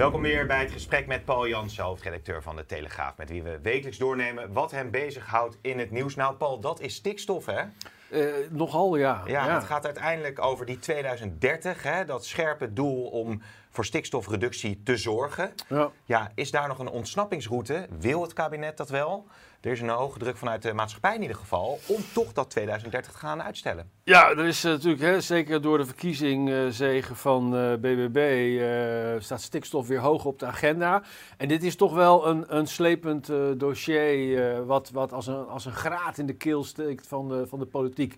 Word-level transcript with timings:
Welkom 0.00 0.22
weer 0.22 0.46
bij 0.46 0.60
het 0.60 0.70
gesprek 0.70 1.06
met 1.06 1.24
Paul 1.24 1.48
Jansen, 1.48 1.84
hoofdredacteur 1.84 2.42
van 2.42 2.56
de 2.56 2.66
Telegraaf, 2.66 3.16
met 3.16 3.30
wie 3.30 3.42
we 3.42 3.58
wekelijks 3.62 3.98
doornemen 3.98 4.52
wat 4.52 4.70
hem 4.70 4.90
bezighoudt 4.90 5.58
in 5.60 5.78
het 5.78 5.90
nieuws. 5.90 6.14
Nou, 6.14 6.34
Paul, 6.34 6.60
dat 6.60 6.80
is 6.80 6.94
stikstof, 6.94 7.46
hè? 7.46 7.62
Uh, 8.10 8.50
nogal, 8.50 8.96
ja. 8.96 9.22
ja. 9.26 9.54
het 9.54 9.64
gaat 9.64 9.84
uiteindelijk 9.84 10.42
over 10.42 10.66
die 10.66 10.78
2030, 10.78 11.82
hè, 11.82 12.04
dat 12.04 12.24
scherpe 12.24 12.72
doel 12.72 13.06
om 13.06 13.42
voor 13.70 13.84
stikstofreductie 13.84 14.80
te 14.84 14.96
zorgen. 14.96 15.52
Ja. 15.68 15.90
ja, 16.04 16.32
is 16.34 16.50
daar 16.50 16.68
nog 16.68 16.78
een 16.78 16.88
ontsnappingsroute? 16.88 17.86
Wil 17.98 18.22
het 18.22 18.32
kabinet 18.32 18.76
dat 18.76 18.88
wel? 18.88 19.26
Er 19.60 19.70
is 19.70 19.80
een 19.80 19.88
hoge 19.88 20.18
druk 20.18 20.36
vanuit 20.36 20.62
de 20.62 20.72
maatschappij 20.72 21.14
in 21.14 21.22
ieder 21.22 21.36
geval 21.36 21.78
om 21.86 22.04
toch 22.12 22.32
dat 22.32 22.50
2030 22.50 23.12
te 23.12 23.18
gaan 23.18 23.42
uitstellen. 23.42 23.90
Ja, 24.04 24.30
er 24.30 24.44
is 24.44 24.64
eh, 24.64 24.70
natuurlijk, 24.70 25.02
hè, 25.02 25.20
zeker 25.20 25.62
door 25.62 25.78
de 25.78 25.84
verkiezingzegen 25.84 27.16
van 27.16 27.54
uh, 27.54 27.72
eh, 27.72 27.80
BBB, 27.80 28.16
uh, 28.16 29.20
staat 29.22 29.40
stikstof 29.40 29.86
weer 29.86 29.98
hoog 29.98 30.24
op 30.24 30.38
de 30.38 30.46
agenda. 30.46 31.02
En 31.36 31.48
dit 31.48 31.62
is 31.62 31.76
toch 31.76 31.94
wel 31.94 32.26
een, 32.26 32.56
een 32.56 32.66
slepend 32.66 33.32
dossier, 33.56 34.66
wat, 34.66 34.90
wat 34.90 35.12
als, 35.12 35.26
een, 35.26 35.46
als 35.46 35.64
een 35.64 35.72
graat 35.72 36.18
in 36.18 36.26
de 36.26 36.36
keel 36.36 36.64
steekt 36.64 37.06
van 37.06 37.28
de, 37.28 37.46
van 37.46 37.58
de 37.58 37.66
politiek. 37.66 38.14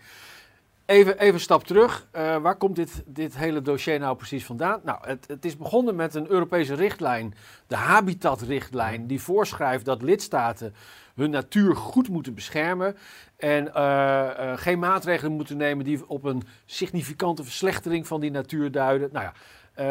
Even, 0.86 1.18
even 1.18 1.34
een 1.34 1.40
stap 1.40 1.64
terug. 1.64 2.06
Uh, 2.16 2.36
waar 2.36 2.56
komt 2.56 2.76
dit, 2.76 3.02
dit 3.06 3.36
hele 3.36 3.62
dossier 3.62 3.98
nou 3.98 4.16
precies 4.16 4.44
vandaan? 4.44 4.80
Nou, 4.84 4.98
het, 5.00 5.24
het 5.28 5.44
is 5.44 5.56
begonnen 5.56 5.94
met 5.94 6.14
een 6.14 6.30
Europese 6.30 6.74
richtlijn, 6.74 7.34
de 7.66 7.76
Habitatrichtlijn, 7.76 9.06
die 9.06 9.20
voorschrijft 9.20 9.84
dat 9.84 10.02
lidstaten 10.02 10.74
hun 11.14 11.30
natuur 11.30 11.76
goed 11.76 12.08
moeten 12.08 12.34
beschermen. 12.34 12.96
En 13.36 13.66
uh, 13.66 13.72
uh, 13.74 14.52
geen 14.56 14.78
maatregelen 14.78 15.32
moeten 15.32 15.56
nemen 15.56 15.84
die 15.84 16.08
op 16.08 16.24
een 16.24 16.42
significante 16.64 17.44
verslechtering 17.44 18.06
van 18.06 18.20
die 18.20 18.30
natuur 18.30 18.70
duiden. 18.70 19.08
Nou 19.12 19.24
ja, 19.24 19.32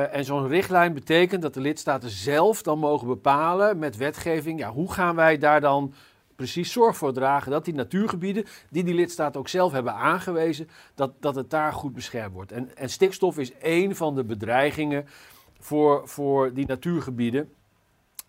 en 0.05 0.25
zo'n 0.25 0.47
richtlijn 0.47 0.93
betekent 0.93 1.41
dat 1.41 1.53
de 1.53 1.61
lidstaten 1.61 2.09
zelf 2.09 2.61
dan 2.61 2.79
mogen 2.79 3.07
bepalen 3.07 3.79
met 3.79 3.97
wetgeving, 3.97 4.59
ja, 4.59 4.71
hoe 4.71 4.93
gaan 4.93 5.15
wij 5.15 5.37
daar 5.37 5.61
dan 5.61 5.93
precies 6.41 6.71
zorg 6.71 6.97
voor 6.97 7.13
dragen 7.13 7.51
dat 7.51 7.65
die 7.65 7.73
natuurgebieden, 7.73 8.45
die 8.69 8.83
die 8.83 8.93
lidstaten 8.93 9.39
ook 9.39 9.47
zelf 9.47 9.71
hebben 9.71 9.93
aangewezen, 9.93 10.69
dat, 10.95 11.11
dat 11.19 11.35
het 11.35 11.49
daar 11.49 11.73
goed 11.73 11.93
beschermd 11.93 12.33
wordt. 12.33 12.51
En, 12.51 12.77
en 12.77 12.89
stikstof 12.89 13.37
is 13.37 13.53
één 13.53 13.95
van 13.95 14.15
de 14.15 14.23
bedreigingen 14.23 15.05
voor, 15.59 16.07
voor 16.07 16.53
die 16.53 16.67
natuurgebieden. 16.67 17.51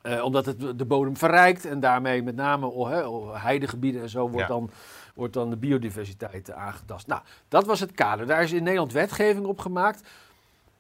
Uh, 0.03 0.25
omdat 0.25 0.47
het 0.47 0.79
de 0.79 0.85
bodem 0.85 1.17
verrijkt 1.17 1.65
en 1.65 1.81
daarmee 1.81 2.23
met 2.23 2.37
name 2.37 2.67
oh, 2.67 3.13
oh, 3.13 3.43
heidegebieden 3.43 4.03
en 4.03 4.09
zo 4.09 4.29
wordt, 4.29 4.49
dan, 4.49 4.71
wordt 5.15 5.35
dan 5.35 5.51
de 5.51 5.57
biodiversiteit 5.57 6.53
aangetast. 6.53 7.07
Nou, 7.07 7.23
dat 7.49 7.67
was 7.67 7.81
het 7.81 7.93
kader. 7.93 8.27
Daar 8.27 8.43
is 8.43 8.53
in 8.53 8.63
Nederland 8.63 8.93
wetgeving 8.93 9.47
op 9.47 9.59
gemaakt. 9.59 10.09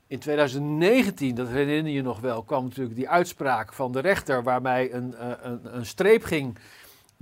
In 0.07 0.19
2019, 0.19 1.35
dat 1.35 1.49
herinner 1.49 1.93
je 1.93 2.03
nog 2.03 2.21
wel, 2.21 2.43
kwam 2.43 2.65
natuurlijk 2.65 2.97
die 2.97 3.09
uitspraak 3.09 3.73
van 3.73 3.93
de 3.93 4.01
rechter 4.01 4.43
waarbij 4.43 4.93
een, 4.93 5.15
eh, 5.15 5.31
een, 5.43 5.77
een 5.77 5.87
streep 5.87 6.25
ging 6.25 6.59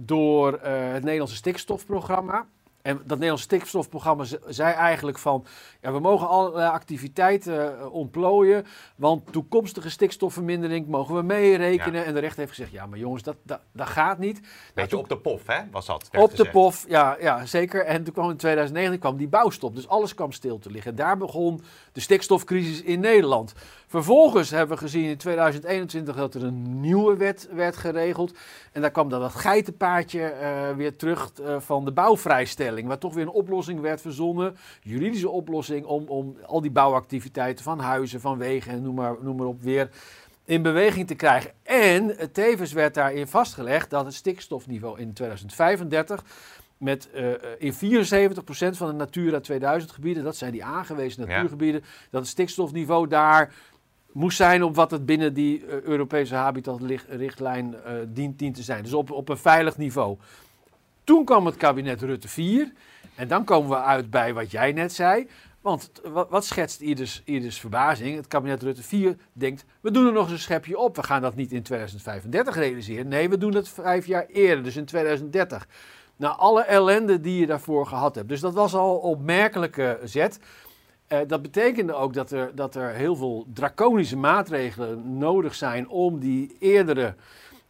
door 0.06 0.52
uh, 0.52 0.92
het 0.92 1.02
Nederlandse 1.02 1.36
stikstofprogramma. 1.36 2.46
En 2.82 2.96
dat 2.96 3.08
Nederlandse 3.08 3.44
stikstofprogramma 3.44 4.24
zei 4.46 4.74
eigenlijk 4.74 5.18
van, 5.18 5.46
ja, 5.80 5.92
we 5.92 6.00
mogen 6.00 6.28
alle 6.28 6.70
activiteiten 6.70 7.78
uh, 7.78 7.92
ontplooien, 7.92 8.66
want 8.96 9.32
toekomstige 9.32 9.90
stikstofvermindering 9.90 10.86
mogen 10.86 11.14
we 11.14 11.22
meerekenen. 11.22 12.04
En 12.04 12.14
de 12.14 12.20
rechter 12.20 12.38
heeft 12.38 12.50
gezegd, 12.50 12.72
ja, 12.72 12.86
maar 12.86 12.98
jongens, 12.98 13.22
dat, 13.22 13.36
dat, 13.42 13.60
dat 13.72 13.88
gaat 13.88 14.18
niet. 14.18 14.40
Beetje 14.74 14.90
nou, 14.90 15.02
op 15.02 15.08
de 15.08 15.18
pof, 15.18 15.46
hè, 15.46 15.60
was 15.70 15.86
dat? 15.86 16.08
Op 16.18 16.36
de 16.36 16.50
pof, 16.50 16.84
ja, 16.88 17.16
ja, 17.20 17.46
zeker. 17.46 17.84
En 17.84 18.04
toen 18.04 18.12
kwam 18.12 18.30
in 18.30 18.36
2009 18.36 18.98
kwam 18.98 19.16
die 19.16 19.28
bouwstop, 19.28 19.74
dus 19.74 19.88
alles 19.88 20.14
kwam 20.14 20.32
stil 20.32 20.58
te 20.58 20.70
liggen. 20.70 20.94
Daar 20.94 21.16
begon 21.16 21.62
de 21.92 22.00
stikstofcrisis 22.00 22.82
in 22.82 23.00
Nederland. 23.00 23.54
Vervolgens 23.90 24.50
hebben 24.50 24.76
we 24.76 24.82
gezien 24.82 25.04
in 25.04 25.16
2021 25.16 26.16
dat 26.16 26.34
er 26.34 26.44
een 26.44 26.80
nieuwe 26.80 27.16
wet 27.16 27.48
werd 27.52 27.76
geregeld. 27.76 28.38
En 28.72 28.80
daar 28.80 28.90
kwam 28.90 29.08
dan 29.08 29.20
dat 29.20 29.34
geitenpaardje 29.34 30.34
uh, 30.42 30.76
weer 30.76 30.96
terug 30.96 31.32
uh, 31.40 31.60
van 31.60 31.84
de 31.84 31.92
bouwvrijstelling. 31.92 32.88
Waar 32.88 32.98
toch 32.98 33.14
weer 33.14 33.22
een 33.22 33.30
oplossing 33.30 33.80
werd 33.80 34.00
verzonnen. 34.00 34.56
Juridische 34.82 35.28
oplossing 35.28 35.84
om, 35.84 36.04
om 36.08 36.36
al 36.46 36.60
die 36.60 36.70
bouwactiviteiten 36.70 37.64
van 37.64 37.78
huizen, 37.78 38.20
van 38.20 38.38
wegen 38.38 38.72
en 38.72 38.82
noem 38.82 38.94
maar, 38.94 39.16
noem 39.20 39.36
maar 39.36 39.46
op 39.46 39.62
weer 39.62 39.90
in 40.44 40.62
beweging 40.62 41.06
te 41.06 41.14
krijgen. 41.14 41.50
En 41.62 42.32
tevens 42.32 42.72
werd 42.72 42.94
daarin 42.94 43.26
vastgelegd 43.26 43.90
dat 43.90 44.04
het 44.04 44.14
stikstofniveau 44.14 45.00
in 45.00 45.12
2035 45.12 46.24
met 46.80 47.08
uh, 47.14 47.30
in 47.58 47.74
74% 47.74 47.76
van 48.70 48.86
de 48.86 48.92
Natura 48.92 49.40
2000 49.40 49.92
gebieden, 49.92 50.24
dat 50.24 50.36
zijn 50.36 50.52
die 50.52 50.64
aangewezen 50.64 51.20
natuurgebieden, 51.20 51.84
dat 52.10 52.20
het 52.20 52.30
stikstofniveau 52.30 53.08
daar 53.08 53.54
moest 54.12 54.37
zijn 54.37 54.62
op 54.62 54.75
wat 54.75 54.91
het 54.91 55.06
binnen 55.06 55.34
die 55.34 55.65
uh, 55.65 55.81
Europese 55.81 56.34
habitatrichtlijn 56.34 57.75
uh, 57.87 57.93
dient, 58.09 58.54
te 58.54 58.62
zijn. 58.62 58.82
Dus 58.82 58.93
op, 58.93 59.10
op 59.10 59.28
een 59.28 59.38
veilig 59.38 59.76
niveau. 59.76 60.16
Toen 61.04 61.25
kwam 61.25 61.47
het 61.47 61.56
kabinet 61.56 62.03
Rutte 62.03 62.28
4. 62.28 62.72
En 63.15 63.28
dan 63.28 63.44
komen 63.44 63.71
we 63.71 63.82
uit 63.82 64.10
bij 64.10 64.34
wat 64.34 64.50
jij 64.50 64.72
net 64.72 64.93
zei. 64.93 65.28
Want 65.60 65.91
wat, 66.28 66.44
schetst 66.44 66.81
ieders, 66.81 67.22
ieders 67.25 67.60
verbazing? 67.60 68.16
Het 68.16 68.26
kabinet 68.26 68.62
Rutte 68.62 68.82
4 68.82 69.16
denkt, 69.32 69.65
we 69.81 69.91
doen 69.91 70.06
er 70.06 70.12
nog 70.12 70.22
eens 70.22 70.32
een 70.32 70.38
schepje 70.38 70.78
op. 70.78 70.97
We 70.97 71.03
gaan 71.03 71.22
dat 71.22 71.34
niet 71.34 71.53
in 71.53 71.62
2035 71.62 72.54
realiseren. 72.54 73.09
Nee, 73.09 73.28
we 73.28 73.38
doen 73.38 73.54
het 73.54 73.69
vijf 73.69 74.06
jaar 74.06 74.27
eerder, 74.27 74.65
dus 74.65 74.77
in 74.77 74.84
2030. 74.84 75.69
Na 76.16 76.28
alle 76.28 76.62
ellende 76.62 77.21
die 77.21 77.41
je 77.41 77.47
daarvoor 77.47 77.87
gehad 77.87 78.15
hebt. 78.15 78.28
Dus 78.28 78.41
dat 78.41 78.54
was 78.54 78.75
al 78.75 78.97
opmerkelijke 78.97 79.98
zet. 80.04 80.38
Uh, 81.12 81.19
dat 81.26 81.43
betekende 81.43 81.94
ook 81.94 82.15
dat 82.15 82.31
er, 82.31 82.54
dat 82.54 82.75
er 82.75 82.94
heel 82.94 83.16
veel 83.16 83.47
draconische 83.54 84.16
maatregelen 84.16 85.19
nodig 85.19 85.54
zijn 85.54 85.88
om 85.88 86.19
die 86.19 86.56
eerdere 86.59 87.15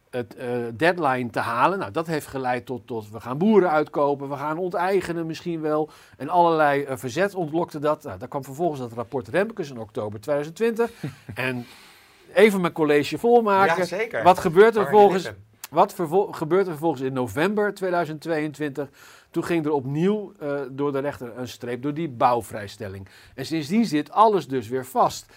het, 0.09 0.35
uh, 0.39 0.45
deadline 0.73 1.29
te 1.29 1.39
halen. 1.39 1.79
Nou, 1.79 1.91
dat 1.91 2.07
heeft 2.07 2.27
geleid 2.27 2.65
tot, 2.65 2.87
tot 2.87 3.11
we 3.11 3.19
gaan 3.19 3.37
boeren 3.37 3.69
uitkopen, 3.69 4.29
we 4.29 4.35
gaan 4.35 4.57
onteigenen 4.57 5.25
misschien 5.25 5.61
wel. 5.61 5.89
En 6.17 6.29
allerlei 6.29 6.81
uh, 6.81 6.91
verzet 6.95 7.35
ontlokte 7.35 7.79
dat. 7.79 8.03
Nou, 8.03 8.19
daar 8.19 8.27
kwam 8.27 8.43
vervolgens 8.43 8.79
dat 8.79 8.93
rapport 8.93 9.27
Remkes 9.27 9.69
in 9.69 9.79
oktober 9.79 10.21
2020. 10.21 10.91
en 11.33 11.65
even 12.33 12.61
mijn 12.61 12.73
college 12.73 13.17
volmaken. 13.17 14.07
Ja. 14.09 14.23
Wat 14.23 14.39
gebeurt 14.39 14.75
er 14.75 14.87
volgens... 14.89 15.31
Wat 15.69 15.95
gebeurt 16.31 16.65
er 16.65 16.71
vervolgens 16.71 17.01
in 17.01 17.13
november 17.13 17.73
2022? 17.73 18.89
Toen 19.31 19.43
ging 19.43 19.65
er 19.65 19.71
opnieuw 19.71 20.33
uh, 20.41 20.61
door 20.71 20.91
de 20.91 20.99
rechter 20.99 21.37
een 21.37 21.47
streep 21.47 21.81
door 21.81 21.93
die 21.93 22.09
bouwvrijstelling. 22.09 23.07
En 23.35 23.45
sindsdien 23.45 23.85
zit 23.85 24.11
alles 24.11 24.47
dus 24.47 24.67
weer 24.67 24.85
vast. 24.85 25.33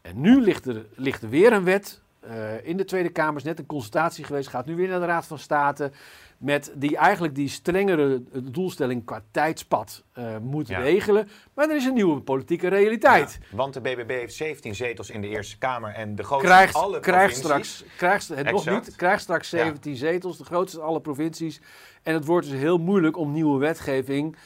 En 0.00 0.20
nu 0.20 0.40
ligt 0.40 0.66
er, 0.66 0.86
ligt 0.94 1.22
er 1.22 1.28
weer 1.28 1.52
een 1.52 1.64
wet 1.64 2.02
uh, 2.30 2.66
in 2.66 2.76
de 2.76 2.84
Tweede 2.84 3.08
Kamer. 3.08 3.36
Is 3.36 3.42
net 3.42 3.58
een 3.58 3.66
consultatie 3.66 4.24
geweest, 4.24 4.48
gaat 4.48 4.66
nu 4.66 4.76
weer 4.76 4.88
naar 4.88 5.00
de 5.00 5.06
Raad 5.06 5.26
van 5.26 5.38
State. 5.38 5.90
Met 6.38 6.72
die 6.74 6.96
eigenlijk 6.96 7.34
die 7.34 7.48
strengere 7.48 8.22
doelstelling 8.42 9.04
qua 9.04 9.22
tijdspad 9.30 10.04
uh, 10.18 10.36
moet 10.38 10.68
ja. 10.68 10.78
regelen. 10.78 11.28
Maar 11.54 11.68
er 11.68 11.76
is 11.76 11.84
een 11.84 11.94
nieuwe 11.94 12.20
politieke 12.20 12.68
realiteit. 12.68 13.38
Ja, 13.40 13.56
want 13.56 13.74
de 13.74 13.80
BBB 13.80 14.10
heeft 14.10 14.34
17 14.34 14.74
zetels 14.74 15.10
in 15.10 15.20
de 15.20 15.28
Eerste 15.28 15.58
Kamer 15.58 15.92
en 15.94 16.14
de 16.14 16.22
grootste 16.22 16.48
krijgt, 16.48 16.74
alle 16.74 17.00
krijgt 17.00 17.36
straks, 17.36 17.84
krijgt, 17.96 18.28
het 18.28 18.50
nog 18.50 18.70
niet, 18.70 18.96
krijgt 18.96 19.22
straks 19.22 19.48
17 19.48 19.92
ja. 19.92 19.98
zetels, 19.98 20.38
de 20.38 20.44
grootste 20.44 20.80
alle 20.80 21.00
provincies. 21.00 21.60
En 22.02 22.14
het 22.14 22.24
wordt 22.24 22.50
dus 22.50 22.58
heel 22.58 22.78
moeilijk 22.78 23.16
om 23.16 23.32
nieuwe 23.32 23.58
wetgeving 23.58 24.36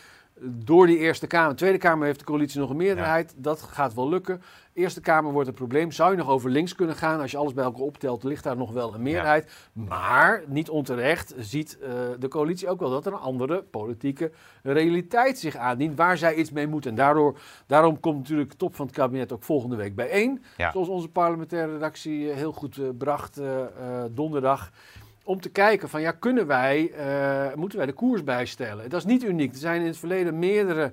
door 0.40 0.86
die 0.86 0.98
Eerste 0.98 1.26
Kamer. 1.26 1.50
De 1.50 1.56
Tweede 1.56 1.78
Kamer 1.78 2.06
heeft 2.06 2.18
de 2.18 2.24
coalitie 2.24 2.60
nog 2.60 2.70
een 2.70 2.76
meerderheid. 2.76 3.32
Ja. 3.36 3.42
Dat 3.42 3.62
gaat 3.62 3.94
wel 3.94 4.08
lukken. 4.08 4.42
Eerste 4.72 5.00
Kamer 5.00 5.32
wordt 5.32 5.48
een 5.48 5.54
probleem. 5.54 5.90
Zou 5.90 6.10
je 6.10 6.16
nog 6.16 6.28
over 6.28 6.50
links 6.50 6.74
kunnen 6.74 6.96
gaan? 6.96 7.20
Als 7.20 7.30
je 7.30 7.36
alles 7.36 7.52
bij 7.52 7.64
elkaar 7.64 7.80
optelt, 7.80 8.24
ligt 8.24 8.44
daar 8.44 8.56
nog 8.56 8.72
wel 8.72 8.94
een 8.94 9.02
meerderheid. 9.02 9.70
Ja. 9.72 9.82
Maar, 9.82 10.42
niet 10.46 10.68
onterecht, 10.68 11.34
ziet 11.38 11.78
uh, 11.80 11.88
de 12.18 12.28
coalitie 12.28 12.68
ook 12.68 12.80
wel 12.80 12.90
dat 12.90 13.06
er 13.06 13.12
een 13.12 13.18
andere 13.18 13.62
politieke 13.62 14.30
realiteit 14.62 15.38
zich 15.38 15.56
aandient. 15.56 15.96
Waar 15.96 16.18
zij 16.18 16.34
iets 16.34 16.50
mee 16.50 16.66
moeten. 16.66 16.90
En 16.90 16.96
daardoor, 16.96 17.38
daarom 17.66 18.00
komt 18.00 18.18
natuurlijk 18.18 18.50
de 18.50 18.56
top 18.56 18.74
van 18.74 18.86
het 18.86 18.94
kabinet 18.94 19.32
ook 19.32 19.42
volgende 19.42 19.76
week 19.76 19.94
bijeen. 19.94 20.42
Ja. 20.56 20.72
Zoals 20.72 20.88
onze 20.88 21.08
parlementaire 21.08 21.72
redactie 21.72 22.28
heel 22.28 22.52
goed 22.52 22.76
uh, 22.76 22.88
bracht 22.98 23.40
uh, 23.40 23.46
donderdag 24.10 24.70
om 25.28 25.40
te 25.40 25.48
kijken 25.48 25.88
van 25.88 26.00
ja, 26.00 26.12
kunnen 26.12 26.46
wij, 26.46 26.92
uh, 27.50 27.54
moeten 27.54 27.78
wij 27.78 27.86
de 27.86 27.92
koers 27.92 28.24
bijstellen? 28.24 28.90
Dat 28.90 29.00
is 29.00 29.06
niet 29.06 29.22
uniek. 29.22 29.52
Er 29.52 29.58
zijn 29.58 29.80
in 29.80 29.86
het 29.86 29.96
verleden 29.96 30.38
meerdere 30.38 30.92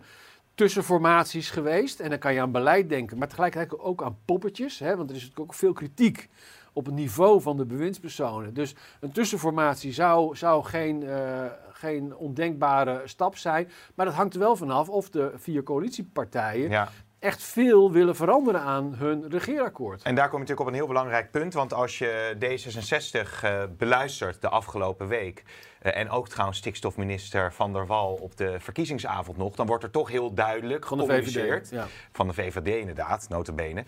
tussenformaties 0.55 1.49
geweest. 1.49 1.99
En 1.99 2.09
dan 2.09 2.19
kan 2.19 2.33
je 2.33 2.41
aan 2.41 2.51
beleid 2.51 2.89
denken, 2.89 3.17
maar 3.17 3.27
tegelijkertijd 3.27 3.79
ook 3.79 4.03
aan 4.03 4.17
poppetjes. 4.25 4.79
Hè, 4.79 4.95
want 4.97 5.09
er 5.09 5.15
is 5.15 5.21
natuurlijk 5.21 5.49
ook 5.49 5.57
veel 5.57 5.73
kritiek 5.73 6.29
op 6.73 6.85
het 6.85 6.95
niveau 6.95 7.41
van 7.41 7.57
de 7.57 7.65
bewindspersonen. 7.65 8.53
Dus 8.53 8.75
een 8.99 9.11
tussenformatie 9.11 9.93
zou, 9.93 10.35
zou 10.35 10.63
geen, 10.63 11.01
uh, 11.01 11.45
geen 11.71 12.15
ondenkbare 12.15 13.01
stap 13.05 13.37
zijn. 13.37 13.69
Maar 13.95 14.05
dat 14.05 14.15
hangt 14.15 14.33
er 14.33 14.39
wel 14.39 14.55
vanaf 14.55 14.89
of 14.89 15.09
de 15.09 15.31
vier 15.35 15.63
coalitiepartijen 15.63 16.69
ja 16.69 16.89
echt 17.25 17.43
veel 17.43 17.91
willen 17.91 18.15
veranderen 18.15 18.61
aan 18.61 18.95
hun 18.97 19.29
regeerakkoord. 19.29 20.03
En 20.03 20.15
daar 20.15 20.29
kom 20.29 20.33
je 20.33 20.39
natuurlijk 20.39 20.67
op 20.67 20.73
een 20.73 20.79
heel 20.79 20.87
belangrijk 20.87 21.31
punt. 21.31 21.53
Want 21.53 21.73
als 21.73 21.97
je 21.97 22.35
D66 22.39 23.43
uh, 23.43 23.63
beluistert 23.77 24.41
de 24.41 24.49
afgelopen 24.49 25.07
week. 25.07 25.43
Uh, 25.85 25.97
en 25.97 26.09
ook 26.09 26.29
trouwens 26.29 26.57
stikstofminister 26.57 27.53
Van 27.53 27.73
der 27.73 27.87
Wal 27.87 28.13
op 28.13 28.37
de 28.37 28.55
verkiezingsavond 28.59 29.37
nog. 29.37 29.55
Dan 29.55 29.65
wordt 29.65 29.83
er 29.83 29.91
toch 29.91 30.09
heel 30.09 30.33
duidelijk 30.33 30.87
van 30.87 30.97
de 30.97 31.05
VVD, 31.05 31.69
ja. 31.69 31.87
van 32.11 32.27
de 32.27 32.33
VVD 32.33 32.67
inderdaad, 32.67 33.25
notabene. 33.29 33.83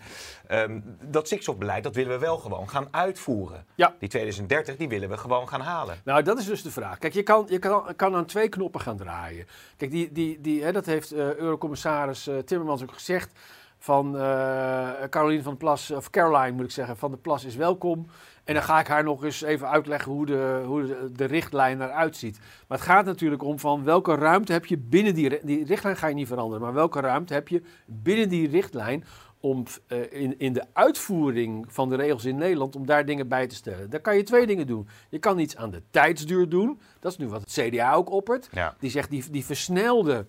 Um, 0.50 0.96
dat 1.02 1.26
stikstofbeleid, 1.26 1.82
dat 1.82 1.94
willen 1.94 2.12
we 2.12 2.18
wel 2.18 2.38
gewoon 2.38 2.68
gaan 2.68 2.88
uitvoeren. 2.90 3.64
Ja. 3.74 3.94
Die 3.98 4.08
2030, 4.08 4.76
die 4.76 4.88
willen 4.88 5.08
we 5.08 5.16
gewoon 5.16 5.48
gaan 5.48 5.60
halen. 5.60 5.96
Nou, 6.04 6.22
dat 6.22 6.38
is 6.38 6.46
dus 6.46 6.62
de 6.62 6.70
vraag. 6.70 6.98
Kijk, 6.98 7.14
je 7.14 7.22
kan, 7.22 7.46
je 7.48 7.58
kan, 7.58 7.94
kan 7.96 8.14
aan 8.14 8.26
twee 8.26 8.48
knoppen 8.48 8.80
gaan 8.80 8.96
draaien. 8.96 9.46
Kijk, 9.76 9.90
die, 9.90 10.12
die, 10.12 10.40
die, 10.40 10.62
hè, 10.62 10.72
dat 10.72 10.86
heeft 10.86 11.12
uh, 11.12 11.34
Eurocommissaris 11.34 12.28
uh, 12.28 12.38
Timmermans 12.38 12.82
ook 12.82 12.92
gezegd 12.92 13.32
van 13.78 14.16
uh, 14.16 14.88
Caroline 15.10 15.42
van 15.42 15.52
de 15.52 15.58
Plas, 15.58 15.90
of 15.90 16.10
Caroline 16.10 16.56
moet 16.56 16.64
ik 16.64 16.70
zeggen, 16.70 16.96
van 16.96 17.10
de 17.10 17.16
Plas 17.16 17.44
is 17.44 17.56
welkom. 17.56 18.06
En 18.44 18.54
dan 18.54 18.62
ga 18.62 18.80
ik 18.80 18.86
haar 18.86 19.04
nog 19.04 19.24
eens 19.24 19.42
even 19.42 19.68
uitleggen 19.68 20.12
hoe 20.12 20.26
de, 20.26 20.62
hoe 20.66 20.86
de, 20.86 21.12
de 21.12 21.24
richtlijn 21.24 21.82
eruit 21.82 22.16
ziet. 22.16 22.38
Maar 22.68 22.78
het 22.78 22.86
gaat 22.86 23.04
natuurlijk 23.04 23.42
om 23.42 23.58
van 23.58 23.84
welke 23.84 24.14
ruimte 24.14 24.52
heb 24.52 24.66
je 24.66 24.78
binnen 24.78 25.14
die, 25.14 25.44
die 25.44 25.64
richtlijn 25.64 25.96
ga 25.96 26.06
je 26.06 26.14
niet 26.14 26.26
veranderen, 26.26 26.62
maar 26.62 26.74
welke 26.74 27.00
ruimte 27.00 27.34
heb 27.34 27.48
je 27.48 27.62
binnen 27.86 28.28
die 28.28 28.48
richtlijn 28.48 29.04
om 29.40 29.64
uh, 29.88 30.12
in, 30.12 30.38
in 30.38 30.52
de 30.52 30.64
uitvoering 30.72 31.66
van 31.68 31.88
de 31.88 31.96
regels 31.96 32.24
in 32.24 32.36
Nederland 32.36 32.76
om 32.76 32.86
daar 32.86 33.04
dingen 33.04 33.28
bij 33.28 33.46
te 33.46 33.54
stellen. 33.54 33.90
Dan 33.90 34.00
kan 34.00 34.16
je 34.16 34.22
twee 34.22 34.46
dingen 34.46 34.66
doen. 34.66 34.88
Je 35.08 35.18
kan 35.18 35.38
iets 35.38 35.56
aan 35.56 35.70
de 35.70 35.82
tijdsduur 35.90 36.48
doen. 36.48 36.80
Dat 37.00 37.12
is 37.12 37.18
nu 37.18 37.28
wat 37.28 37.40
het 37.40 37.52
CDA 37.52 37.92
ook 37.92 38.10
oppert. 38.10 38.48
Ja. 38.52 38.74
Die 38.78 38.90
zegt 38.90 39.10
die, 39.10 39.24
die 39.30 39.44
versnelde 39.44 40.26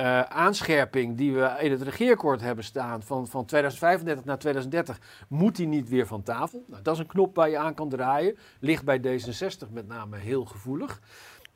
uh, 0.00 0.20
aanscherping 0.20 1.16
die 1.16 1.34
we 1.34 1.56
in 1.60 1.70
het 1.70 1.82
regeerakkoord 1.82 2.40
hebben 2.40 2.64
staan 2.64 3.02
van, 3.02 3.26
van 3.26 3.44
2035 3.44 4.24
naar 4.24 4.38
2030, 4.38 5.00
moet 5.28 5.56
die 5.56 5.66
niet 5.66 5.88
weer 5.88 6.06
van 6.06 6.22
tafel. 6.22 6.64
Nou, 6.66 6.82
dat 6.82 6.94
is 6.94 7.00
een 7.00 7.06
knop 7.06 7.34
waar 7.34 7.50
je 7.50 7.58
aan 7.58 7.74
kan 7.74 7.88
draaien. 7.88 8.38
Ligt 8.60 8.84
bij 8.84 9.00
D66 9.00 9.68
met 9.70 9.88
name 9.88 10.16
heel 10.16 10.44
gevoelig. 10.44 11.00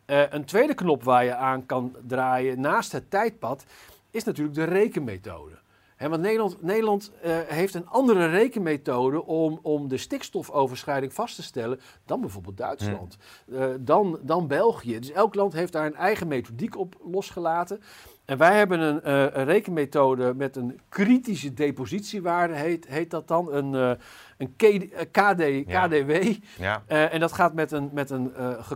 Uh, 0.06 0.22
een 0.30 0.44
tweede 0.44 0.74
knop 0.74 1.02
waar 1.02 1.24
je 1.24 1.34
aan 1.34 1.66
kan 1.66 1.96
draaien 2.06 2.60
naast 2.60 2.92
het 2.92 3.10
tijdpad 3.10 3.64
is 4.10 4.24
natuurlijk 4.24 4.56
de 4.56 4.64
rekenmethode. 4.64 5.58
He, 6.00 6.08
want 6.08 6.22
Nederland, 6.22 6.62
Nederland 6.62 7.12
uh, 7.24 7.38
heeft 7.46 7.74
een 7.74 7.88
andere 7.88 8.26
rekenmethode 8.26 9.24
om, 9.24 9.58
om 9.62 9.88
de 9.88 9.96
stikstofoverschrijding 9.96 11.12
vast 11.12 11.34
te 11.36 11.42
stellen 11.42 11.80
dan 12.04 12.20
bijvoorbeeld 12.20 12.56
Duitsland, 12.56 13.16
uh, 13.46 13.64
dan, 13.80 14.18
dan 14.22 14.46
België. 14.46 14.98
Dus 14.98 15.10
elk 15.10 15.34
land 15.34 15.52
heeft 15.52 15.72
daar 15.72 15.86
een 15.86 15.94
eigen 15.94 16.28
methodiek 16.28 16.78
op 16.78 16.96
losgelaten. 17.04 17.82
En 18.30 18.38
wij 18.38 18.56
hebben 18.56 18.80
een, 18.80 19.00
uh, 19.04 19.20
een, 19.22 19.44
rekenmethode 19.44 20.34
met 20.34 20.56
een 20.56 20.80
kritische 20.88 21.54
depositiewaarde, 21.54 22.54
heet, 22.54 22.86
heet 22.88 23.10
dat 23.10 23.28
dan, 23.28 23.52
een, 23.52 23.72
uh, 23.72 23.92
een 24.38 24.56
KD, 24.56 25.72
KDW. 25.72 26.34
Ja. 26.58 26.82
Uh, 26.88 27.14
en 27.14 27.20
dat 27.20 27.32
gaat 27.32 27.54
met 27.54 27.72
een, 27.72 27.90
met 27.92 28.10
een, 28.10 28.32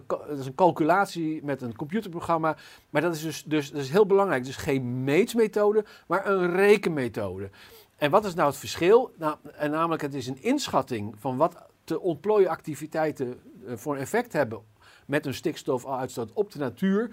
dat 0.06 0.38
is 0.38 0.46
een 0.46 0.54
calculatie 0.54 1.44
met 1.44 1.62
een 1.62 1.76
computerprogramma. 1.76 2.56
Maar 2.90 3.02
dat 3.02 3.14
is 3.14 3.22
dus, 3.22 3.44
dus 3.44 3.70
dat 3.70 3.80
is 3.80 3.90
heel 3.90 4.06
belangrijk. 4.06 4.44
Dus 4.44 4.56
geen 4.56 5.04
meetsmethode, 5.04 5.84
maar 6.06 6.26
een 6.26 6.56
rekenmethode. 6.56 7.50
En 7.96 8.10
wat 8.10 8.24
is 8.24 8.34
nou 8.34 8.48
het 8.48 8.58
verschil? 8.58 9.12
Nou, 9.18 9.36
en 9.56 9.70
namelijk, 9.70 10.02
het 10.02 10.14
is 10.14 10.26
een 10.26 10.42
inschatting 10.42 11.14
van 11.18 11.36
wat 11.36 11.56
de 11.84 12.00
ontplooien 12.00 12.48
activiteiten 12.48 13.40
voor 13.66 13.94
een 13.94 14.00
effect 14.00 14.32
hebben 14.32 14.60
met 15.06 15.26
een 15.26 15.34
stikstofuitstoot 15.34 16.32
op 16.32 16.52
de 16.52 16.58
natuur 16.58 17.10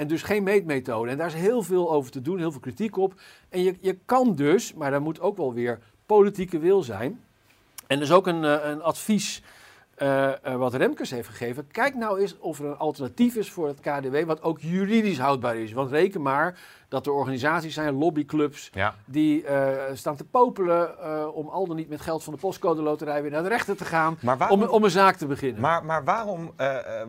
en 0.00 0.06
dus 0.06 0.22
geen 0.22 0.42
meetmethode. 0.42 1.10
En 1.10 1.16
daar 1.16 1.26
is 1.26 1.34
heel 1.34 1.62
veel 1.62 1.90
over 1.92 2.10
te 2.10 2.22
doen, 2.22 2.38
heel 2.38 2.50
veel 2.50 2.60
kritiek 2.60 2.96
op. 2.96 3.14
En 3.48 3.62
je, 3.62 3.74
je 3.80 3.98
kan 4.04 4.34
dus, 4.34 4.74
maar 4.74 4.90
daar 4.90 5.02
moet 5.02 5.20
ook 5.20 5.36
wel 5.36 5.54
weer 5.54 5.78
politieke 6.06 6.58
wil 6.58 6.82
zijn. 6.82 7.20
En 7.86 8.00
is 8.00 8.12
ook 8.12 8.26
een, 8.26 8.44
eh, 8.44 8.70
een 8.70 8.82
advies 8.82 9.42
uh, 10.02 10.28
uh, 10.46 10.54
wat 10.56 10.74
Remkes 10.74 11.10
heeft 11.10 11.28
gegeven. 11.28 11.66
Kijk 11.70 11.94
nou 11.94 12.20
eens 12.20 12.38
of 12.38 12.58
er 12.58 12.64
een 12.64 12.76
alternatief 12.76 13.34
is 13.34 13.50
voor 13.50 13.66
het 13.66 13.80
KDW, 13.80 14.24
wat 14.24 14.42
ook 14.42 14.60
juridisch 14.60 15.18
houdbaar 15.18 15.56
is. 15.56 15.72
Want 15.72 15.90
reken 15.90 16.22
maar 16.22 16.58
dat 16.88 17.06
er 17.06 17.12
organisaties 17.12 17.74
zijn, 17.74 17.94
lobbyclubs, 17.94 18.70
die 19.04 19.42
uh, 19.42 19.68
staan 19.92 20.16
te 20.16 20.24
popelen 20.24 21.34
om 21.34 21.48
al 21.48 21.66
dan 21.66 21.76
niet 21.76 21.88
met 21.88 22.00
geld 22.00 22.24
van 22.24 22.32
de 22.32 22.38
postcode 22.38 22.82
loterij 22.82 23.22
weer 23.22 23.30
naar 23.30 23.42
de 23.42 23.48
rechter 23.48 23.76
te 23.76 23.84
gaan 23.84 24.18
waarom, 24.22 24.62
om, 24.62 24.68
om, 24.68 24.84
een 24.84 24.90
zaak 24.90 25.16
te 25.16 25.26
beginnen. 25.26 25.60
Maar, 25.60 25.84
maar 25.84 26.04
waarom 26.04 26.54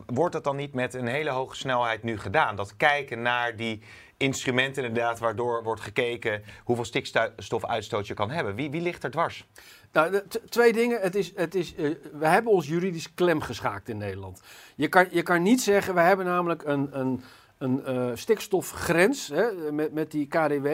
wordt 0.05 0.33
dat 0.33 0.43
dan 0.43 0.55
niet 0.55 0.73
met 0.73 0.93
een 0.93 1.07
hele 1.07 1.29
hoge 1.29 1.55
snelheid 1.55 2.03
nu 2.03 2.17
gedaan? 2.17 2.55
Dat 2.55 2.77
kijken 2.77 3.21
naar 3.21 3.55
die 3.55 3.81
instrumenten 4.21 4.83
inderdaad, 4.83 5.19
waardoor 5.19 5.63
wordt 5.63 5.81
gekeken 5.81 6.43
hoeveel 6.63 6.85
stikstofuitstoot 6.85 8.07
je 8.07 8.13
kan 8.13 8.31
hebben. 8.31 8.55
Wie, 8.55 8.71
wie 8.71 8.81
ligt 8.81 9.03
er 9.03 9.11
dwars? 9.11 9.47
Nou, 9.91 10.21
twee 10.49 10.73
dingen. 10.73 11.01
Het 11.01 11.15
is, 11.15 11.31
het 11.35 11.55
is, 11.55 11.73
uh, 11.77 11.95
we 12.13 12.27
hebben 12.27 12.51
ons 12.51 12.67
juridisch 12.67 13.13
klem 13.13 13.41
geschaakt 13.41 13.89
in 13.89 13.97
Nederland. 13.97 14.41
Je 14.75 14.87
kan, 14.87 15.07
je 15.11 15.21
kan 15.21 15.41
niet 15.41 15.61
zeggen, 15.61 15.93
we 15.93 15.99
hebben 15.99 16.25
namelijk 16.25 16.63
een, 16.63 16.99
een, 16.99 17.23
een 17.61 17.81
uh, 17.87 18.11
stikstofgrens 18.13 19.27
hè, 19.27 19.71
met, 19.71 19.93
met 19.93 20.11
die 20.11 20.27
KDW, 20.27 20.67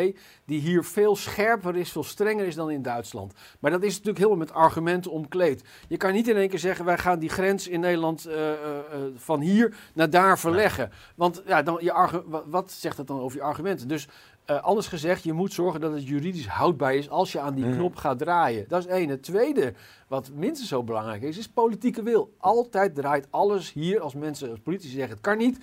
die 0.46 0.60
hier 0.60 0.84
veel 0.84 1.16
scherper 1.16 1.76
is, 1.76 1.92
veel 1.92 2.04
strenger 2.04 2.46
is 2.46 2.56
dan 2.56 2.72
in 2.72 2.82
Duitsland. 2.82 3.34
Maar 3.60 3.72
dat 3.72 3.84
is 3.84 3.92
natuurlijk 3.92 4.18
helemaal 4.18 4.38
met 4.38 4.54
argumenten 4.54 5.12
omkleed. 5.12 5.64
Je 5.88 5.98
kan 5.98 6.14
niet 6.14 6.28
in 6.28 6.36
één 6.36 6.50
keer 6.50 6.60
zeggen, 6.60 6.86
wij 6.86 6.98
gaan 6.98 7.20
die 7.20 7.30
grens 7.30 7.68
in 7.68 7.80
Nederland 7.80 8.28
uh, 8.28 8.52
van 9.16 9.40
hier 9.40 9.76
naar 9.94 10.10
daar 10.10 10.40
verleggen. 10.40 10.92
Want 11.16 11.42
ja, 11.46 11.64
dan, 11.64 11.78
je 11.82 12.24
wat 12.46 12.72
zegt 12.72 12.98
dat 12.98 13.08
dan 13.08 13.20
over 13.20 13.38
je 13.38 13.44
argumenten? 13.44 13.88
Dus 13.88 14.08
anders 14.62 14.88
gezegd, 14.88 15.24
je 15.24 15.34
moet 15.34 15.54
zorgen 15.54 15.82
dat 15.82 15.94
het 15.94 16.08
juridisch 16.08 16.48
houdbaar 16.48 16.96
is 16.96 17.10
als 17.10 17.32
je 17.32 17.40
aan 17.40 17.56
die 17.56 17.72
knop 17.72 17.96
gaat 17.96 18.20
draaien. 18.20 18.66
Dat 18.68 18.80
is 18.80 18.92
één. 18.92 19.10
Het 19.10 19.24
tweede, 19.24 19.74
wat 20.08 20.32
minstens 20.34 20.70
zo 20.70 20.84
belangrijk 20.84 21.22
is, 21.22 21.38
is 21.38 21.48
politieke 21.48 22.04
wil. 22.04 22.34
Altijd 22.38 22.96
draait 22.96 23.28
alles 23.30 23.74
hier, 23.74 24.00
als 24.00 24.14
mensen, 24.14 24.50
als 24.50 24.60
politici 24.60 24.94
zeggen 24.94 25.12
het 25.12 25.22
kan 25.22 25.38
niet. 25.38 25.60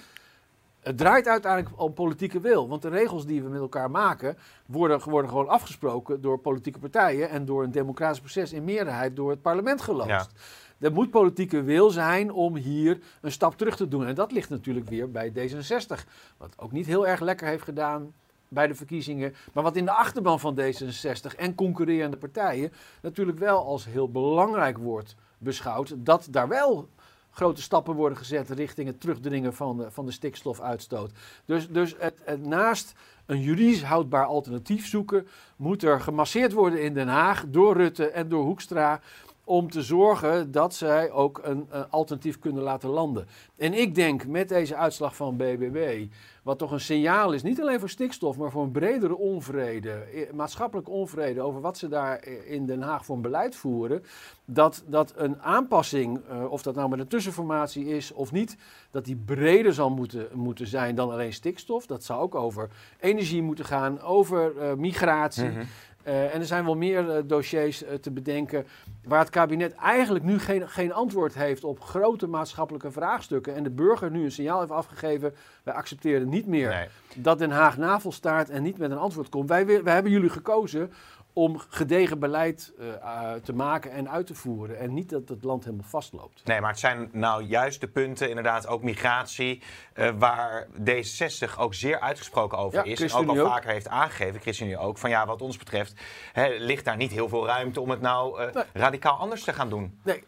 Het 0.85 0.99
draait 0.99 1.29
uiteindelijk 1.29 1.81
om 1.81 1.93
politieke 1.93 2.41
wil. 2.41 2.69
Want 2.69 2.83
de 2.83 2.89
regels 2.89 3.27
die 3.27 3.43
we 3.43 3.49
met 3.49 3.61
elkaar 3.61 3.91
maken, 3.91 4.37
worden, 4.67 5.01
worden 5.05 5.31
gewoon 5.31 5.49
afgesproken 5.49 6.21
door 6.21 6.39
politieke 6.39 6.79
partijen 6.79 7.31
en 7.31 7.45
door 7.45 7.63
een 7.63 7.71
democratisch 7.71 8.21
proces 8.21 8.53
in 8.53 8.65
meerderheid 8.65 9.17
door 9.17 9.31
het 9.31 9.43
parlement 9.43 9.81
geloosd. 9.81 10.31
Er 10.79 10.93
moet 10.93 11.11
politieke 11.11 11.63
wil 11.63 11.91
zijn 11.91 12.33
om 12.33 12.57
hier 12.57 12.99
een 13.21 13.33
stap 13.33 13.57
terug 13.57 13.77
te 13.77 13.89
doen. 13.89 14.07
En 14.07 14.15
dat 14.15 14.33
ligt 14.33 14.51
natuurlijk 14.51 14.89
weer 14.89 15.11
bij 15.11 15.33
D66. 15.33 16.09
Wat 16.37 16.55
ook 16.57 16.73
niet 16.73 16.87
heel 16.87 17.07
erg 17.07 17.21
lekker 17.21 17.47
heeft 17.47 17.65
gedaan 17.65 18.13
bij 18.49 18.67
de 18.67 18.75
verkiezingen. 18.75 19.35
Maar 19.53 19.63
wat 19.63 19.77
in 19.77 19.85
de 19.85 19.91
achterban 19.91 20.41
van 20.41 20.61
D66 20.61 21.37
en 21.37 21.55
concurrerende 21.55 22.17
partijen 22.17 22.73
natuurlijk 23.03 23.39
wel 23.39 23.65
als 23.65 23.85
heel 23.85 24.11
belangrijk 24.11 24.79
wordt 24.79 25.17
beschouwd. 25.39 25.95
Dat 25.97 26.29
daar 26.31 26.49
wel 26.49 26.89
grote 27.35 27.63
stappen 27.63 27.95
worden 27.95 28.19
gezet 28.19 28.51
richting 28.51 28.87
het 28.87 29.01
terugdringen 29.01 29.55
van 29.55 29.77
de, 29.77 29.91
van 29.91 30.07
de 30.07 30.13
stikstofuitstoot. 30.13 31.11
Dus, 31.45 31.69
dus 31.69 31.95
het, 31.99 32.45
naast 32.45 32.93
een 33.27 33.41
juridisch 33.41 33.83
houdbaar 33.83 34.27
alternatief 34.27 34.87
zoeken, 34.87 35.27
moet 35.57 35.83
er 35.83 36.01
gemasseerd 36.01 36.53
worden 36.53 36.83
in 36.83 36.95
Den 36.95 37.09
Haag 37.09 37.45
door 37.49 37.77
Rutte 37.77 38.07
en 38.09 38.29
door 38.29 38.45
Hoekstra 38.45 39.01
om 39.45 39.71
te 39.71 39.83
zorgen 39.83 40.53
dat 40.53 40.75
zij 40.75 41.11
ook 41.11 41.41
een, 41.43 41.67
een, 41.71 41.91
alternatief 41.91 42.39
kunnen 42.39 42.63
laten 42.63 42.89
landen. 42.89 43.27
En 43.57 43.75
ik 43.75 43.95
denk 43.95 44.27
met 44.27 44.49
deze 44.49 44.77
uitslag 44.77 45.17
van 45.17 45.37
BBB, 45.37 46.07
wat 46.43 46.59
toch 46.59 46.71
een 46.71 46.81
signaal 46.81 47.33
is, 47.33 47.43
niet 47.43 47.61
alleen 47.61 47.81
voor 47.81 47.89
stikstof, 47.89 48.37
maar 48.37 48.51
voor 48.51 48.63
een 48.63 48.71
bredere 48.71 49.17
onvrede, 49.17 49.91
eh, 49.91 50.33
maatschappelijke 50.33 50.91
onvrede 50.91 51.41
over 51.41 51.61
wat 51.61 51.79
ze 51.79 51.89
daar 51.89 52.27
in 52.47 52.67
Den 52.67 52.83
Haag 52.83 53.05
voor 53.05 53.17
een 53.17 53.23
beleid 53.23 53.57
voeren, 53.57 54.05
dat, 54.45 54.83
dat 54.87 55.13
een 55.17 55.43
aanpassing, 55.43 56.21
of 56.49 56.63
dat 56.63 56.75
nou 56.75 56.89
met 56.89 56.99
een 56.99 57.09
tussenformatie 57.09 57.87
is 57.87 58.13
of 58.13 58.33
niet, 58.33 58.57
dat 58.91 59.05
die 59.05 59.17
breder 59.17 59.73
zal 59.73 59.91
moeten, 59.91 60.29
moeten 60.33 60.67
zijn 60.67 60.95
dan 60.95 61.11
alleen 61.11 61.33
stikstof. 61.33 61.87
Dat 61.87 62.05
zou 62.05 62.21
ook 62.21 62.35
over 62.35 62.69
energie 63.01 63.43
moeten 63.43 63.65
gaan, 63.65 64.01
over 64.01 64.53
migratie. 64.79 65.49
Mm 65.49 65.63
uh, 66.07 66.35
en 66.35 66.41
er 66.41 66.47
zijn 66.47 66.65
wel 66.65 66.77
meer 66.77 67.17
uh, 67.17 67.23
dossiers 67.25 67.83
uh, 67.83 67.93
te 67.93 68.11
bedenken 68.11 68.67
waar 69.05 69.19
het 69.19 69.31
kabinet 69.31 69.75
eigenlijk 69.75 70.25
nu 70.25 70.39
geen, 70.39 70.69
geen 70.69 70.93
antwoord 70.93 71.35
heeft 71.35 71.65
op 71.65 71.81
grote 71.81 72.27
maatschappelijke 72.27 72.91
vraagstukken. 72.91 73.55
En 73.55 73.63
de 73.63 73.71
burger 73.71 74.11
nu 74.11 74.25
een 74.25 74.33
signaal 74.33 74.59
heeft 74.61 74.73
afgegeven, 74.73 75.35
wij 75.63 75.75
accepteren 75.75 76.29
niet 76.29 76.47
meer 76.47 76.69
nee. 76.69 76.89
dat 77.17 77.39
Den 77.39 77.51
Haag 77.51 77.77
navelstaart 77.77 78.51
en 78.51 78.63
niet 78.63 78.79
met 78.79 78.91
een 78.91 78.99
antwoord 78.99 79.29
komt. 79.29 79.49
Wij, 79.49 79.67
wij 79.67 79.95
hebben 79.95 80.13
jullie 80.13 80.31
gekozen 80.31 80.93
om 81.35 81.59
gedegen 81.69 82.19
beleid 82.19 82.73
uh, 82.79 83.33
te 83.33 83.53
maken 83.53 83.91
en 83.91 84.11
uit 84.11 84.27
te 84.27 84.35
voeren. 84.35 84.79
En 84.79 84.95
niet 84.95 85.11
dat 85.11 85.29
het 85.29 85.45
land 85.45 85.65
helemaal 85.65 85.87
vastloopt. 85.89 86.45
Nee, 86.45 86.61
maar 86.61 86.71
het 86.71 86.79
zijn 86.79 87.09
nou 87.13 87.43
juist 87.43 87.81
de 87.81 87.89
punten, 87.89 88.29
inderdaad, 88.29 88.67
ook 88.67 88.83
migratie, 88.83 89.63
uh, 89.95 90.11
waar 90.19 90.67
D66 90.67 91.59
ook 91.59 91.75
zeer 91.75 92.01
uitgesproken 92.01 92.59
over 92.59 92.87
is. 92.87 93.01
En 93.01 93.13
ook 93.13 93.29
al 93.29 93.47
vaker 93.47 93.71
heeft 93.71 93.89
aangegeven, 93.89 94.41
ChristenUnie 94.41 94.79
ook, 94.79 94.99
van 94.99 95.11
ja, 95.11 95.27
wat 95.27 95.43
ons 95.43 95.57
betreft, 95.57 96.01
hè, 96.33 96.49
ligt 96.59 96.85
daar 96.85 96.97
niet 96.97 97.11
heel 97.11 97.29
veel 97.29 97.47
ruimte 97.47 97.81
om 97.81 97.91
het 97.91 98.01
nou 98.01 98.43
uh, 98.43 98.63
radicaal 98.73 99.17
anders 99.17 99.45
te 99.45 99.53
gaan 99.53 99.69
doen. 99.69 99.99
Nee, 100.03 100.25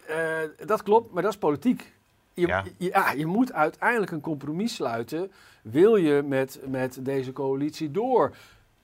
dat 0.65 0.83
klopt, 0.83 1.13
maar 1.13 1.23
dat 1.23 1.33
is 1.33 1.39
politiek. 1.39 1.95
Je, 2.35 2.47
ja. 2.47 2.65
ja. 2.79 3.13
je 3.13 3.27
moet 3.27 3.53
uiteindelijk 3.53 4.11
een 4.13 4.21
compromis 4.21 4.75
sluiten. 4.75 5.33
Wil 5.63 5.97
je 5.97 6.23
met, 6.23 6.61
met 6.67 6.99
deze 7.05 7.33
coalitie 7.33 7.91
door? 7.91 8.35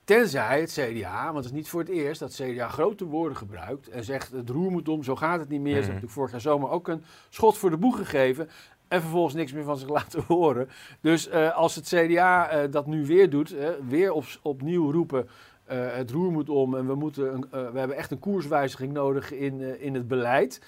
Tenzij 0.04 0.61
het 0.61 0.73
CDA, 0.73 1.25
want 1.25 1.37
het 1.37 1.44
is 1.44 1.50
niet 1.50 1.68
voor 1.68 1.80
het 1.80 1.88
eerst 1.88 2.21
dat 2.21 2.37
het 2.37 2.50
CDA 2.50 2.68
grote 2.68 3.04
woorden 3.04 3.37
gebruikt 3.37 3.88
en 3.88 4.04
zegt 4.04 4.32
het 4.32 4.50
roer 4.50 4.71
moet 4.71 4.88
om, 4.88 5.02
zo 5.02 5.16
gaat 5.16 5.38
het 5.38 5.49
niet 5.49 5.61
meer. 5.61 5.71
Ze 5.71 5.78
hebben 5.78 5.94
natuurlijk 5.94 6.18
vorig 6.18 6.30
jaar 6.30 6.40
zomer 6.40 6.71
ook 6.71 6.88
een 6.88 7.04
schot 7.28 7.59
voor 7.59 7.71
de 7.71 7.76
boeg 7.76 7.97
gegeven 7.97 8.49
en 8.88 9.00
vervolgens 9.00 9.35
niks 9.35 9.52
meer 9.52 9.64
van 9.64 9.76
zich 9.76 9.88
laten 9.99 10.25
horen. 10.26 10.68
Dus 11.00 11.28
uh, 11.28 11.56
als 11.56 11.75
het 11.75 11.85
CDA 11.85 12.62
uh, 12.62 12.71
dat 12.71 12.87
nu 12.87 13.06
weer 13.06 13.30
doet, 13.30 13.52
uh, 13.52 13.68
weer 13.88 14.12
op, 14.12 14.25
opnieuw 14.42 14.90
roepen 14.90 15.28
het 15.73 16.11
roer 16.11 16.32
moet 16.32 16.49
om 16.49 16.75
en 16.76 16.87
we, 16.87 16.94
moeten 16.94 17.35
een, 17.35 17.73
we 17.73 17.78
hebben 17.78 17.97
echt 17.97 18.11
een 18.11 18.18
koerswijziging 18.18 18.92
nodig 18.92 19.32
in, 19.32 19.80
in 19.80 19.94
het 19.94 20.09
beleid. 20.09 20.61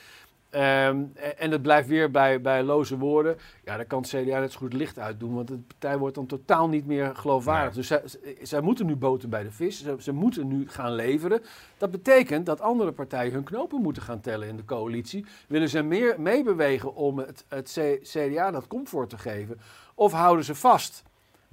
Um, 0.54 1.12
en 1.38 1.50
het 1.50 1.62
blijft 1.62 1.88
weer 1.88 2.10
bij, 2.10 2.40
bij 2.40 2.62
loze 2.62 2.98
woorden. 2.98 3.36
Ja, 3.64 3.76
dan 3.76 3.86
kan 3.86 4.00
het 4.02 4.08
CDA 4.08 4.38
net 4.38 4.52
zo 4.52 4.58
goed 4.58 4.72
licht 4.72 4.98
uitdoen, 4.98 5.34
want 5.34 5.48
de 5.48 5.58
partij 5.58 5.98
wordt 5.98 6.14
dan 6.14 6.26
totaal 6.26 6.68
niet 6.68 6.86
meer 6.86 7.16
geloofwaardig. 7.16 7.74
Dus 7.74 7.86
zij, 7.86 8.02
zij, 8.42 8.60
moeten 8.60 8.86
nu 8.86 8.96
boten 8.96 9.30
bij 9.30 9.42
de 9.42 9.50
vis, 9.50 9.82
ze, 9.82 9.96
ze, 9.98 10.12
moeten 10.12 10.48
nu 10.48 10.68
gaan 10.68 10.92
leveren. 10.92 11.42
Dat 11.78 11.90
betekent 11.90 12.46
dat 12.46 12.60
andere 12.60 12.92
partijen 12.92 13.32
hun 13.32 13.44
knopen 13.44 13.82
moeten 13.82 14.02
gaan 14.02 14.20
tellen 14.20 14.48
in 14.48 14.56
de 14.56 14.64
coalitie. 14.64 15.26
Willen 15.48 15.68
ze 15.68 15.82
meer 15.82 16.20
meebewegen 16.20 16.94
om 16.94 17.18
het, 17.18 17.44
het 17.48 17.78
CDA 18.02 18.50
dat 18.50 18.66
comfort 18.66 19.10
te 19.10 19.18
geven? 19.18 19.60
Of 19.94 20.12
houden 20.12 20.44
ze 20.44 20.54
vast? 20.54 21.02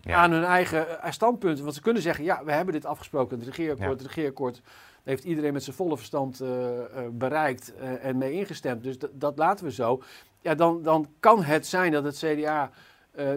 aan 0.10 0.31
hun 0.31 0.43
eigen 0.43 1.01
eh, 1.01 1.12
standpunten. 1.12 1.63
Want 1.63 1.75
ze 1.75 1.81
kunnen 1.81 2.01
zeggen, 2.01 2.24
ja, 2.24 2.43
we 2.43 2.51
hebben 2.51 2.74
dit 2.74 2.86
afgesproken, 2.86 3.38
het 3.38 3.48
regeerakkoord, 3.48 3.88
ja. 3.89 3.96
het 3.96 4.05
regeerakkoord 4.05 4.62
heeft 5.03 5.24
iedereen 5.24 5.53
met 5.53 5.63
zijn 5.63 5.75
volle 5.75 5.98
verstand 5.98 6.41
uh, 6.41 6.50
bereikt 7.12 7.74
uh, 7.81 8.05
en 8.05 8.17
mee 8.17 8.31
ingestemd. 8.31 8.84
Dus 8.84 8.98
dat 9.12 9.38
laten 9.38 9.65
we 9.65 9.72
zo. 9.72 10.01
Ja, 10.41 10.55
dan, 10.55 10.81
dan 10.81 11.08
kan 11.20 11.43
het 11.43 11.67
zijn 11.67 11.91
dat 11.91 12.03
het 12.03 12.17
CDA 12.17 12.72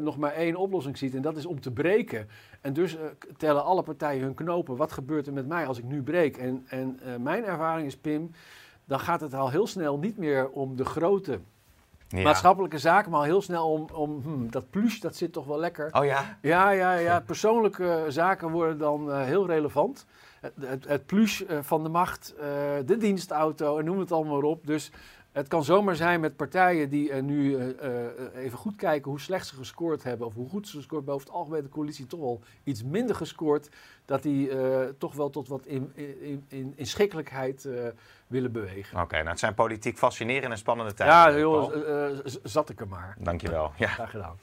nog 0.00 0.16
maar 0.16 0.32
één 0.32 0.56
oplossing 0.56 0.98
ziet 0.98 1.14
en 1.14 1.22
dat 1.22 1.36
is 1.36 1.46
om 1.46 1.60
te 1.60 1.70
breken. 1.70 2.28
En 2.60 2.72
dus 2.72 2.96
tellen 3.36 3.64
alle 3.64 3.82
partijen 3.82 4.22
hun 4.22 4.34
knopen. 4.34 4.76
Wat 4.76 4.92
gebeurt 4.92 5.26
er 5.26 5.32
met 5.32 5.46
mij 5.46 5.66
als 5.66 5.78
ik 5.78 5.84
nu 5.84 6.02
breek? 6.02 6.36
En, 6.36 6.64
en 6.68 6.98
mijn 7.18 7.44
ervaring 7.44 7.86
is, 7.86 7.96
Pim, 7.96 8.30
dan 8.84 9.00
gaat 9.00 9.20
het 9.20 9.34
al 9.34 9.50
heel 9.50 9.66
snel 9.66 9.98
niet 9.98 10.18
meer 10.18 10.50
om 10.50 10.76
de 10.76 10.84
grote 10.84 11.40
maatschappelijke 12.22 12.78
zaken, 12.78 13.10
maar 13.10 13.20
al 13.20 13.26
heel 13.26 13.42
snel 13.42 13.70
om, 13.70 13.86
om 13.92 14.20
hmm, 14.22 14.50
dat 14.50 14.70
plus, 14.70 15.00
dat 15.00 15.16
zit 15.16 15.32
toch 15.32 15.46
wel 15.46 15.58
lekker. 15.58 15.88
Oh 15.92 16.04
ja? 16.04 16.38
Ja, 16.40 16.70
ja, 16.70 16.94
ja. 16.94 17.20
Persoonlijke 17.20 18.04
zaken 18.08 18.50
worden 18.50 18.78
dan 18.78 19.14
heel 19.14 19.46
relevant 19.46 20.06
het, 20.60 20.84
het 20.88 21.06
plus 21.06 21.46
eh, 21.46 21.58
van 21.62 21.82
de 21.82 21.88
macht, 21.88 22.34
eh, 22.34 22.46
de 22.86 22.96
dienstauto 22.96 23.78
en 23.78 23.84
noem 23.84 23.98
het 23.98 24.12
allemaal 24.12 24.34
maar 24.34 24.50
op. 24.50 24.66
Dus 24.66 24.90
het 25.32 25.48
kan 25.48 25.64
zomaar 25.64 25.96
zijn 25.96 26.20
met 26.20 26.36
partijen 26.36 26.88
die 26.88 27.10
uh, 27.10 27.22
nu 27.22 27.58
even 28.34 28.58
goed 28.58 28.76
kijken 28.76 29.10
hoe 29.10 29.20
slecht 29.20 29.46
ze 29.46 29.54
gescoord 29.54 30.02
hebben. 30.02 30.26
Of 30.26 30.34
hoe 30.34 30.48
goed 30.48 30.68
ze 30.68 30.76
gescoord 30.76 30.96
hebben. 30.96 31.14
Over 31.14 31.26
het 31.26 31.36
algemeen 31.36 31.62
de 31.62 31.68
coalitie 31.68 32.06
toch 32.06 32.20
wel 32.20 32.40
iets 32.64 32.82
minder 32.82 33.16
gescoord. 33.16 33.68
Dat 34.04 34.22
die 34.22 34.50
toch 34.98 35.14
wel 35.14 35.30
tot 35.30 35.48
wat 35.48 35.66
in, 35.66 35.92
in, 35.94 36.44
in, 36.48 36.72
inschikkelijkheid 36.76 37.68
willen 38.26 38.52
bewegen. 38.52 39.00
Oké, 39.00 39.16
nou 39.16 39.28
het 39.28 39.38
zijn 39.38 39.54
politiek 39.54 39.98
fascinerende 39.98 40.50
en 40.50 40.58
spannende 40.58 40.94
tijden. 40.94 41.14
Ja, 41.14 41.38
joh, 41.38 41.72
zat 42.42 42.70
ik 42.70 42.80
er 42.80 42.88
maar. 42.88 43.16
Dankjewel. 43.18 43.72
Ja. 43.76 43.88
Graag 43.88 44.10
gedaan. 44.10 44.36